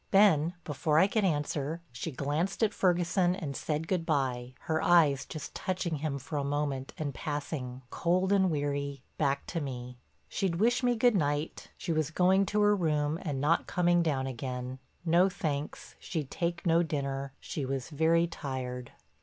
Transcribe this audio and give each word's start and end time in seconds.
Then, 0.09 0.55
before 0.63 0.97
I 0.97 1.05
could 1.05 1.23
answer, 1.23 1.79
she 1.91 2.09
glanced 2.11 2.63
at 2.63 2.73
Ferguson 2.73 3.35
and 3.35 3.55
said 3.55 3.87
good 3.87 4.03
by, 4.03 4.55
her 4.61 4.81
eyes 4.81 5.27
just 5.27 5.53
touching 5.53 5.97
him 5.97 6.17
for 6.17 6.37
a 6.39 6.43
moment 6.43 6.91
and 6.97 7.13
passing, 7.13 7.83
cold 7.91 8.31
and 8.33 8.49
weary, 8.49 9.03
back 9.19 9.45
to 9.45 9.61
me. 9.61 9.99
She'd 10.27 10.55
wish 10.55 10.81
me 10.81 10.95
good 10.95 11.13
night, 11.15 11.69
she 11.77 11.93
was 11.93 12.09
going 12.09 12.47
to 12.47 12.61
her 12.61 12.75
room 12.75 13.19
and 13.21 13.39
not 13.39 13.67
coming 13.67 14.01
down 14.01 14.25
again—no, 14.25 15.29
thanks, 15.29 15.93
she'd 15.99 16.31
take 16.31 16.65
no 16.65 16.81
dinner, 16.81 17.33
she 17.39 17.63
was 17.63 17.91
very 17.91 18.25
tired. 18.25 18.93